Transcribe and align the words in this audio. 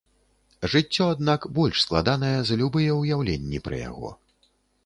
Жыццё, 0.73 1.03
аднак, 1.15 1.45
больш 1.59 1.83
складанае 1.85 2.33
за 2.51 2.57
любыя 2.63 2.99
ўяўленні 3.03 3.63
пра 3.69 3.75
яго. 3.89 4.09